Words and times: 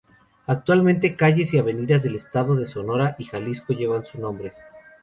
Actualmente 0.47 1.15
calles 1.15 1.53
y 1.53 1.59
avenidas 1.59 2.01
del 2.01 2.15
estado 2.15 2.55
de 2.55 2.65
Sonora 2.65 3.15
y 3.19 3.25
Jalisco 3.25 3.73
llevan 3.73 4.03
su 4.03 4.19
nombre. 4.19 4.51